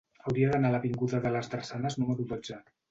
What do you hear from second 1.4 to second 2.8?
Drassanes número dotze.